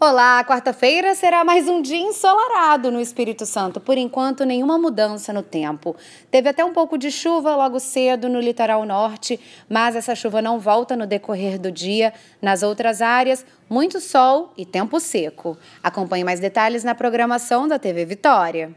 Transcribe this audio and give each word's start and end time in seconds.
Olá, 0.00 0.44
quarta-feira 0.44 1.12
será 1.16 1.44
mais 1.44 1.68
um 1.68 1.82
dia 1.82 1.98
ensolarado 1.98 2.88
no 2.88 3.00
Espírito 3.00 3.44
Santo. 3.44 3.80
Por 3.80 3.98
enquanto, 3.98 4.44
nenhuma 4.44 4.78
mudança 4.78 5.32
no 5.32 5.42
tempo. 5.42 5.96
Teve 6.30 6.48
até 6.48 6.64
um 6.64 6.72
pouco 6.72 6.96
de 6.96 7.10
chuva 7.10 7.56
logo 7.56 7.80
cedo 7.80 8.28
no 8.28 8.38
litoral 8.38 8.84
norte, 8.84 9.40
mas 9.68 9.96
essa 9.96 10.14
chuva 10.14 10.40
não 10.40 10.60
volta 10.60 10.94
no 10.94 11.04
decorrer 11.04 11.58
do 11.58 11.72
dia. 11.72 12.14
Nas 12.40 12.62
outras 12.62 13.02
áreas, 13.02 13.44
muito 13.68 14.00
sol 14.00 14.52
e 14.56 14.64
tempo 14.64 15.00
seco. 15.00 15.58
Acompanhe 15.82 16.22
mais 16.22 16.38
detalhes 16.38 16.84
na 16.84 16.94
programação 16.94 17.66
da 17.66 17.76
TV 17.76 18.04
Vitória. 18.04 18.72